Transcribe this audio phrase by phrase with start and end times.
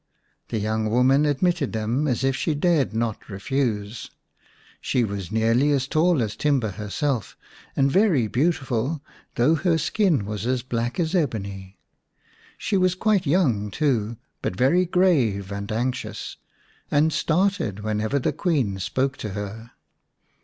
[0.49, 4.09] The young woman admitted them as if she dared not refuse.
[4.81, 7.37] She was nearly as tall as Timba herself,
[7.75, 9.03] and very beautiful,
[9.35, 11.77] though her skin was as black as ebony.
[12.57, 16.37] She was quite 105 The Serpent's Bride ix young, too, but very grave and anxious,
[16.89, 19.69] and started whenever the Queen spoke to her.